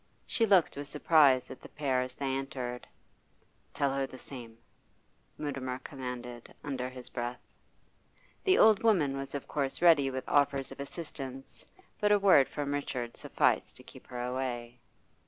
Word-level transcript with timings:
She 0.25 0.47
looked 0.47 0.75
with 0.75 0.87
surprise 0.87 1.51
at 1.51 1.61
the 1.61 1.69
pair 1.69 2.01
as 2.01 2.15
they 2.15 2.33
entered. 2.33 2.87
'Tell 3.71 3.93
her 3.93 4.07
the 4.07 4.17
same,' 4.17 4.57
Mutimer 5.37 5.77
commanded, 5.77 6.51
under 6.63 6.89
his 6.89 7.07
breath. 7.09 7.39
The 8.43 8.57
old 8.57 8.81
woman 8.81 9.15
was 9.15 9.35
of 9.35 9.47
course 9.47 9.79
ready 9.79 10.09
with 10.09 10.27
offers 10.27 10.71
of 10.71 10.79
assistance, 10.79 11.63
but 11.99 12.11
a 12.11 12.17
word 12.17 12.47
from 12.49 12.73
Richard 12.73 13.15
sufficed 13.15 13.77
to 13.77 13.83
keep 13.83 14.07
her 14.07 14.23
away. 14.23 14.79